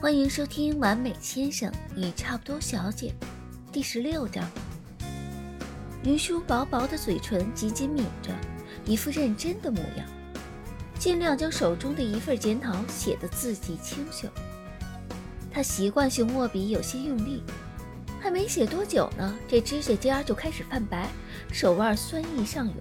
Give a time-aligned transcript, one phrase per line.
[0.00, 3.12] 欢迎收听《完美先生与差不多小姐》
[3.72, 4.48] 第十六章。
[6.04, 8.32] 云舒薄薄的嘴唇紧紧抿着，
[8.84, 10.06] 一副认真的模样，
[11.00, 14.28] 尽量将手中的一份检讨写得字迹清秀。
[15.50, 17.42] 他习惯性握笔有些用力，
[18.20, 21.10] 还没写多久呢，这指甲尖就开始泛白，
[21.52, 22.76] 手腕酸意上涌。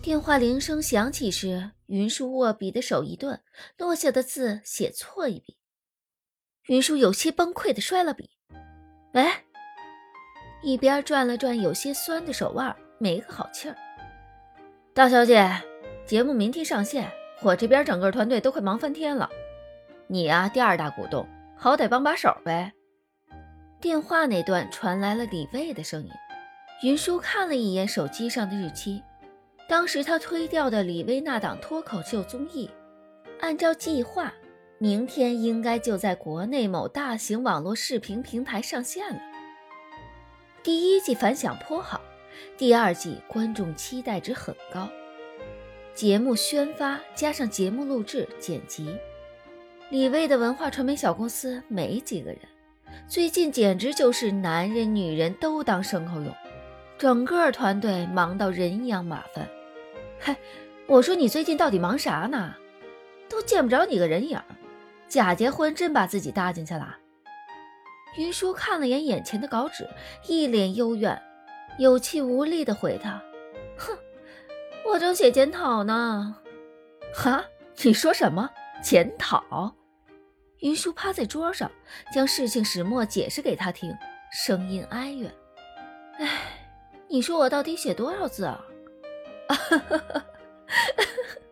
[0.00, 3.40] 电话铃声响起时，云舒握笔的手一顿，
[3.78, 5.56] 落下的字写错一笔。
[6.66, 8.30] 云舒有些崩溃的摔了笔，
[9.12, 9.22] 喂，
[10.62, 13.76] 一边转了转有些酸的手腕，没个好气儿。
[14.94, 15.46] 大小姐，
[16.06, 19.28] 节目明天上线，我这边整个团队都快忙翻天了。
[20.06, 22.72] 你啊，第二大股东，好歹帮把手呗。
[23.78, 26.10] 电话那端传来了李卫的声音。
[26.82, 29.02] 云舒看了一眼手机上的日期，
[29.68, 32.70] 当时他推掉的李薇那档脱口秀综艺，
[33.40, 34.32] 按照计划。
[34.84, 39.18] 明天应该就在国内某大型网络视频平台上线了。
[40.62, 42.02] 第一季反响颇好，
[42.58, 44.86] 第二季观众期待值很高。
[45.94, 48.94] 节目宣发加上节目录制剪辑，
[49.88, 52.38] 李卫的文化传媒小公司没几个人，
[53.08, 56.30] 最近简直就是男人女人都当牲口用，
[56.98, 59.48] 整个团队忙到人仰马翻。
[60.20, 60.36] 嗨，
[60.86, 62.54] 我说你最近到底忙啥呢？
[63.30, 64.38] 都见不着你个人影。
[65.08, 66.96] 假结婚真把自己搭进去了。
[68.16, 69.88] 云舒看了眼眼前的稿纸，
[70.26, 71.20] 一脸幽怨，
[71.78, 73.20] 有气无力地回他
[73.76, 73.98] ：“哼，
[74.86, 76.36] 我正写检讨呢。
[77.14, 77.44] ”“哈，
[77.82, 78.48] 你说什么
[78.82, 79.74] 检讨？”
[80.60, 81.70] 云舒趴在桌上，
[82.12, 83.92] 将事情始末解释给他听，
[84.30, 85.34] 声音哀怨
[86.18, 86.28] ：“哎，
[87.08, 88.60] 你说我到底写多少字啊？”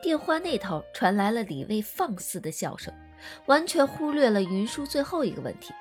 [0.00, 2.92] 电话那头传来了李卫放肆的笑声，
[3.46, 5.74] 完全忽略了云舒最后一个问题：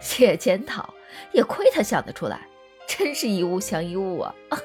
[0.00, 0.92] 写检讨，
[1.32, 2.46] 也亏他想得出来，
[2.86, 4.34] 真是一物降一物啊！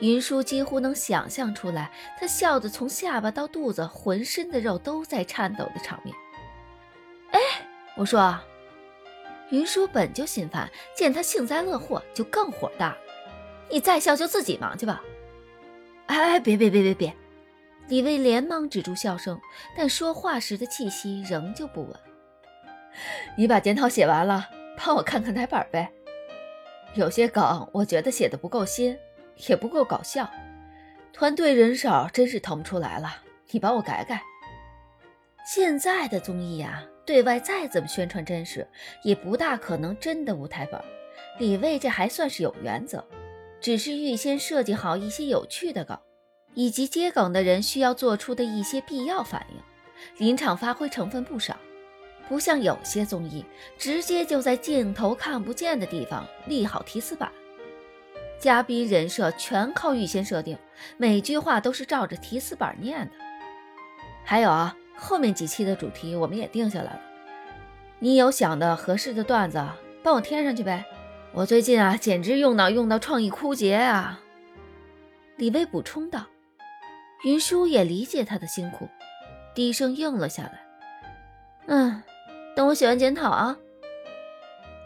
[0.00, 1.90] 云舒几乎能想象出来，
[2.20, 6.14] 他笑得从下巴到肚子，浑身的肉都在颤抖的场面。
[7.32, 7.40] 哎，
[7.96, 8.38] 我说，
[9.50, 12.96] 云舒本就心烦，见他幸灾乐祸，就更火大。
[13.68, 15.02] 你再笑就自己忙去吧。
[16.06, 17.14] 哎，别别别别别！
[17.88, 19.40] 李卫连忙止住笑声，
[19.76, 21.96] 但说话时的气息仍旧不稳。
[23.36, 25.90] 你把检讨写完了，帮我看看台本呗。
[26.94, 28.96] 有些梗我觉得写的不够新，
[29.48, 30.28] 也不够搞笑，
[31.12, 34.20] 团队人手真是腾不出来了，你帮我改改。
[35.44, 38.66] 现在的综艺呀，对外再怎么宣传真实，
[39.02, 40.80] 也不大可能真的无台本。
[41.38, 43.06] 李卫这还算是有原则。
[43.60, 45.98] 只是预先设计好一些有趣的梗，
[46.54, 49.60] 以及接梗的人需要做出的一些必要反应，
[50.18, 51.56] 临场发挥成分不少。
[52.28, 53.44] 不像有些综艺，
[53.78, 57.30] 直接就在镜头看不见的地方立好提词板，
[58.40, 60.58] 嘉宾人设全靠预先设定，
[60.96, 63.12] 每句话都是照着提词板念的。
[64.24, 67.00] 还有啊，后面几期的主题我们也定下来了，
[68.00, 69.64] 你有想的合适的段子，
[70.02, 70.84] 帮我添上去呗。
[71.36, 74.18] 我最近啊，简直用脑用到创意枯竭啊！
[75.36, 76.24] 李薇补充道。
[77.24, 78.88] 云舒也理解他的辛苦，
[79.54, 80.66] 低声应了下来。
[81.66, 82.02] 嗯，
[82.54, 83.54] 等我写完检讨啊。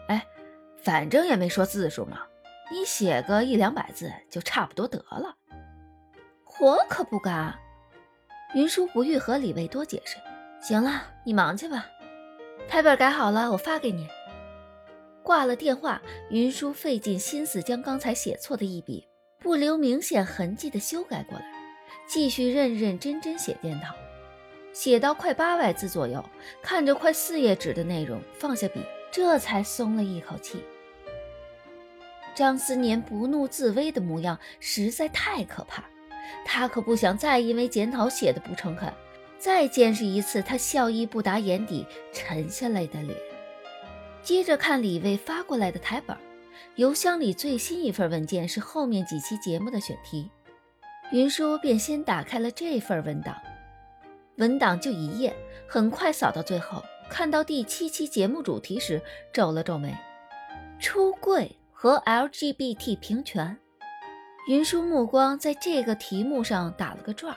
[0.09, 0.27] 哎，
[0.83, 2.19] 反正也没说字数嘛，
[2.69, 5.33] 你写个一两百字就差不多得了。
[6.59, 7.57] 我可不敢。
[8.55, 10.17] 云舒不欲和李卫多解释。
[10.59, 11.85] 行了，你忙去吧。
[12.67, 14.05] 台本改好了，我发给你。
[15.23, 19.07] 挂了电话，云舒费尽心思将刚才写错的一笔
[19.39, 21.45] 不留明显痕迹的修改过来，
[22.07, 23.93] 继续认认真真写检讨。
[24.73, 26.23] 写到快八百字左右，
[26.61, 30.63] 看着快四页纸的内容，放下笔，这才松了一口气。
[32.33, 35.83] 张思年不怒自威的模样实在太可怕，
[36.45, 38.91] 他可不想再因为检讨写的不诚恳，
[39.37, 43.17] 再见识一次他笑意不达眼底沉下来的脸。
[44.23, 46.15] 接着看李卫发过来的台本，
[46.75, 50.29] 邮箱里最新一份文件是后面几期节目的选题，
[51.11, 53.35] 云舒便先打开了这份文档，
[54.37, 55.35] 文档就一页，
[55.67, 59.01] 很快扫到最后，看到第七期节目主题时
[59.33, 59.95] 皱了皱眉，
[60.79, 63.57] 出柜和 LGBT 平权，
[64.47, 67.35] 云舒目光在这个题目上打了个转，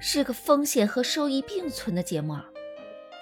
[0.00, 2.44] 是个风险和收益并存的节目啊。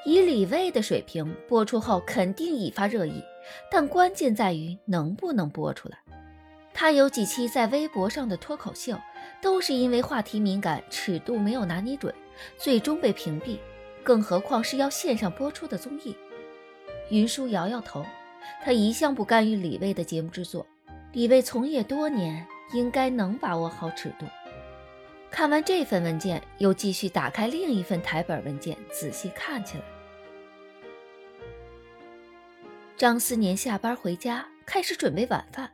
[0.06, 3.20] 以李卫的水平，播出后肯定引发热议，
[3.68, 5.98] 但关键在于能不能播出来。
[6.72, 8.96] 他有几期在微博上的脱口秀，
[9.42, 12.14] 都是因为话题敏感、尺度没有拿捏准，
[12.56, 13.58] 最终被屏蔽，
[14.04, 16.14] 更何况是要线上播出的综艺。
[17.10, 18.06] 云舒摇摇头，
[18.62, 20.64] 他一向不干预李卫的节目制作，
[21.14, 24.26] 李卫从业多年，应该能把握好尺度。
[25.32, 29.84] 看完这份文件，又继续打开另一份台本文件，仔细看起来。
[32.96, 35.70] 张思年下班回家，开始准备晚饭，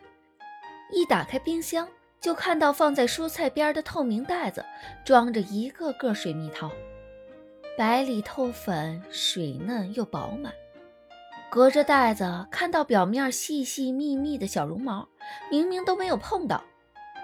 [0.91, 1.87] 一打开冰箱。
[2.21, 4.65] 就看到放在蔬菜边的透明袋子，
[5.05, 6.71] 装着一个个水蜜桃，
[7.77, 10.53] 白里透粉，水嫩又饱满。
[11.51, 15.09] 隔着袋子看到表面细细密密的小绒毛，
[15.51, 16.63] 明明都没有碰到，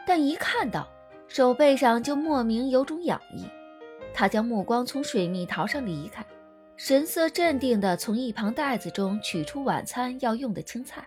[0.05, 0.89] 但一看到
[1.29, 3.47] 手背上就莫名有种痒意。
[4.13, 6.25] 他将目光从水蜜桃上离开，
[6.79, 11.05] 神色镇定地从一旁袋子中取出晚餐要用的青菜。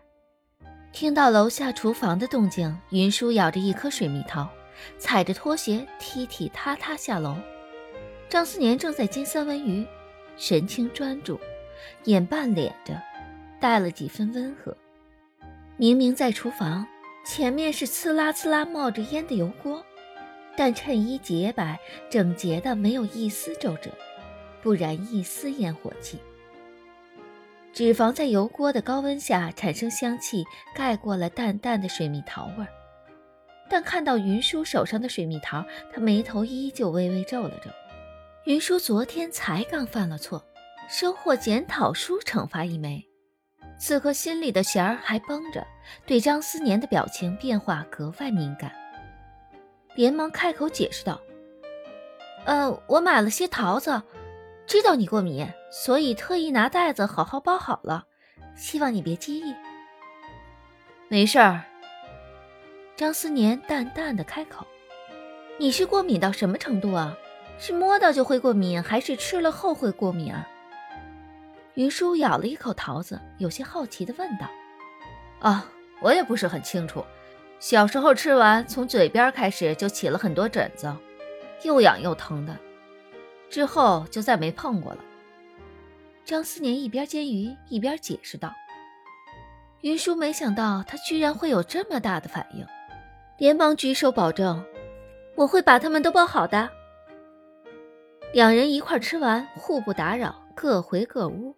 [0.91, 4.49] 听到楼下厨房的动静，云舒咬着一颗水蜜桃，
[4.97, 7.37] 踩着拖鞋踢踢踏踏下楼。
[8.27, 9.87] 张思年正在煎三文鱼，
[10.35, 11.39] 神情专注，
[12.03, 13.01] 眼半敛着，
[13.61, 14.75] 带了几分温和。
[15.77, 16.85] 明明在厨房，
[17.25, 19.81] 前面是呲啦呲啦冒着烟的油锅，
[20.57, 21.79] 但衬衣洁白
[22.09, 23.89] 整洁的，没有一丝皱褶，
[24.61, 26.19] 不染一丝烟火气。
[27.73, 30.43] 脂肪在油锅的高温下产生香气，
[30.75, 32.67] 盖过了淡淡的水蜜桃味儿。
[33.69, 35.63] 但看到云舒手上的水蜜桃，
[35.93, 37.71] 他眉头依旧微微皱了皱。
[38.43, 40.43] 云舒昨天才刚犯了错，
[40.89, 43.07] 收获检讨书惩罚一枚，
[43.79, 45.65] 此刻心里的弦儿还绷着，
[46.05, 48.69] 对张思年的表情变化格外敏感，
[49.95, 51.21] 连忙开口解释道
[52.43, 54.01] ：“呃，我买了些桃子。”
[54.71, 58.05] 知道你过敏，所以特意拿袋子好好包好了，
[58.55, 59.53] 希望你别介意。
[61.09, 61.63] 没事儿。
[62.95, 64.65] 张思年淡淡的开口
[65.59, 67.17] ：“你是过敏到什么程度啊？
[67.59, 70.47] 是摸到就会过敏，还是吃了后会过敏啊？”
[71.75, 74.49] 云舒咬了一口桃子，有些好奇的问道
[75.45, 75.65] ：“啊，
[75.99, 77.03] 我也不是很清楚。
[77.59, 80.95] 小时候吃完，从嘴边开始就起了很多疹子，
[81.63, 82.57] 又痒又疼的。”
[83.51, 84.99] 之后就再没碰过了。
[86.23, 88.53] 张思年一边煎鱼一边解释道
[89.81, 92.65] ：“云舒没想到他居然会有这么大的反应，
[93.37, 94.63] 连忙举手保证
[95.35, 96.69] ：‘我会把他们都包好的。’
[98.33, 101.53] 两人一块吃完，互不打扰，各回各屋。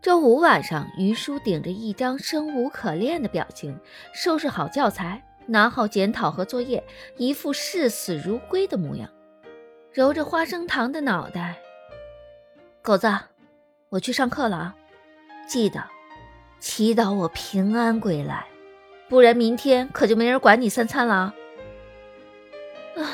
[0.00, 3.76] 周五晚上，云舒顶着一张生无可恋的表情，
[4.14, 6.84] 收拾好教材，拿好检讨和作业，
[7.16, 9.10] 一副视死如归的模样。
[9.98, 11.56] 揉着花生糖的脑袋，
[12.82, 13.12] 狗子，
[13.88, 14.76] 我去上课了啊！
[15.48, 15.82] 记得
[16.60, 18.46] 祈祷我平安归来，
[19.08, 21.34] 不然明天可就没人管你三餐了啊！
[22.96, 23.10] 啊！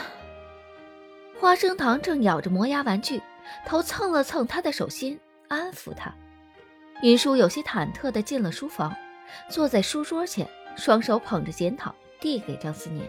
[1.40, 3.22] 花生糖正咬着磨牙玩具，
[3.64, 6.14] 头蹭了蹭他的手心，安抚他。
[7.00, 8.94] 云舒有些忐忑地进了书房，
[9.48, 10.46] 坐在书桌前，
[10.76, 13.08] 双手捧着检讨，递给张思年。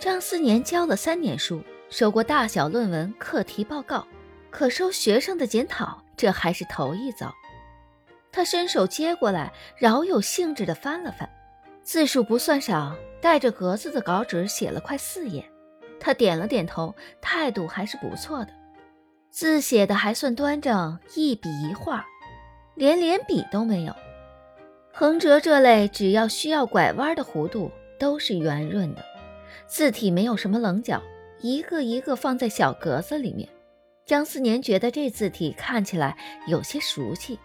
[0.00, 1.62] 张思年教了三年书。
[1.90, 4.06] 收过大小论文课题报告，
[4.50, 7.32] 可收学生的检讨，这还是头一遭。
[8.32, 11.28] 他伸手接过来，饶有兴致地翻了翻，
[11.82, 15.48] 字数不算少，带着格子的稿纸写了快四页。
[16.00, 18.50] 他点了点头，态度还是不错的，
[19.30, 22.04] 字写的还算端正，一笔一画，
[22.74, 23.94] 连连笔都没有。
[24.92, 27.70] 横折这类只要需要拐弯的弧度
[28.00, 29.04] 都是圆润的，
[29.68, 31.00] 字体没有什么棱角。
[31.44, 33.46] 一个一个放在小格子里面，
[34.06, 37.38] 张思年觉得这字体看起来有些熟悉，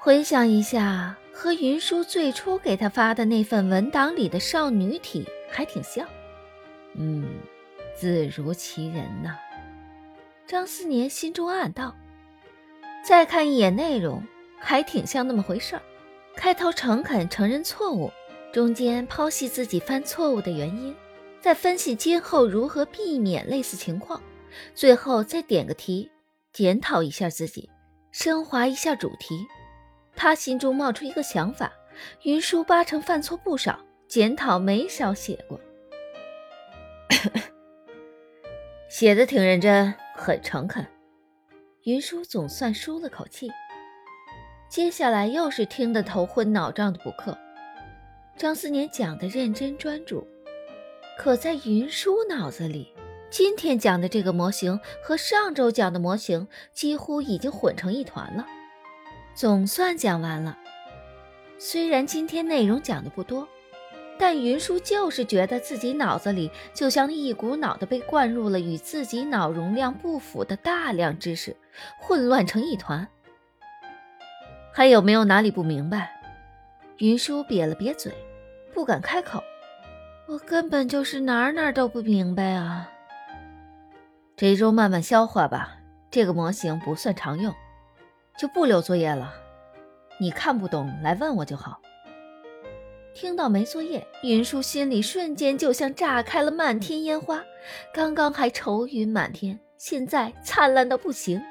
[0.00, 6.08] 回想一下，和云舒最初给他发的那份文档里的少女体还挺像。
[6.94, 7.28] 嗯，
[7.94, 9.36] 字如其人呐。
[10.46, 11.94] 张思年心中暗道。
[13.04, 14.22] 再看一眼内容，
[14.58, 15.82] 还挺像那么回事儿。
[16.34, 18.10] 开头诚恳承认错误，
[18.54, 20.96] 中间剖析自己犯错误的原因。
[21.40, 24.22] 再分析今后如何避免类似情况，
[24.74, 26.10] 最后再点个题，
[26.52, 27.70] 检讨一下自己，
[28.10, 29.46] 升华一下主题。
[30.16, 31.72] 他心中冒出一个想法：
[32.24, 33.78] 云舒八成犯错不少，
[34.08, 35.60] 检讨没少写过，
[38.90, 40.84] 写的挺认真，很诚恳。
[41.84, 43.48] 云舒总算舒了口气。
[44.68, 47.38] 接下来又是听得头昏脑胀的补课，
[48.36, 50.26] 张思年讲的认真专注。
[51.18, 52.94] 可在云舒脑子里，
[53.28, 58.46] 今天讲的这个模型和上周讲的模型几乎已经混成一团了。
[59.34, 60.56] 总算讲完了，
[61.58, 63.48] 虽然今天内容讲的不多，
[64.16, 71.56] 但云舒就是觉得自己脑子里就像一股脑的被灌入了与自己脑容量不符的大量知识，
[71.98, 73.08] 混乱成一团。
[74.72, 76.12] 还有没有哪里不明白？
[76.98, 78.12] 云舒瘪了瘪嘴，
[78.72, 79.42] 不敢开口。
[80.28, 82.86] 我根本就是哪儿哪儿都不明白啊！
[84.36, 85.78] 这周慢慢消化吧，
[86.10, 87.54] 这个模型不算常用，
[88.38, 89.32] 就不留作业了。
[90.20, 91.80] 你看不懂来问我就好。
[93.14, 97.42] 听到没作业，云舒心里瞬间就像炸开了漫天烟花，
[97.94, 101.42] 刚刚还愁云满天，现在灿烂到不行，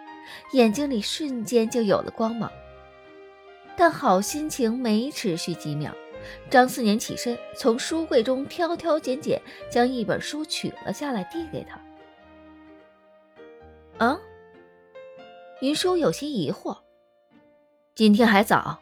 [0.52, 2.52] 眼睛里瞬间就有了光芒。
[3.76, 5.92] 但好心情没持续几秒，
[6.50, 11.80] 张思年起身，从书柜中挑挑拣拣，将一本书取了下来，递给他。
[14.00, 14.20] 嗯，
[15.62, 16.78] 云舒有些疑惑。
[17.96, 18.80] 今天还早，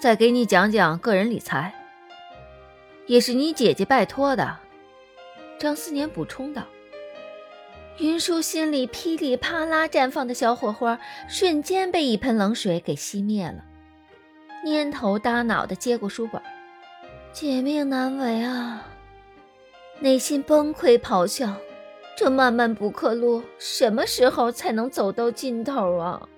[0.00, 1.74] 再给你讲讲个人理财。
[3.06, 4.58] 也是你姐姐拜托的，
[5.58, 6.64] 张思年补充道。
[7.98, 13.64] 云舒心里噼里啪啦绽放的小火花，瞬间被一盆冷水给熄灭了。
[14.64, 16.42] 蔫头耷脑的接过书本，
[17.34, 18.86] 解命难为啊！
[19.98, 21.52] 内心崩溃咆哮：
[22.16, 26.28] 这漫漫补课路，什么时候才能走到尽头啊？